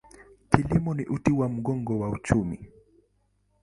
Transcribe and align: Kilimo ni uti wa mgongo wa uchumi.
Kilimo 0.51 0.93
ni 0.93 1.05
uti 1.05 1.31
wa 1.31 1.49
mgongo 1.49 1.99
wa 1.99 2.09
uchumi. 2.09 2.65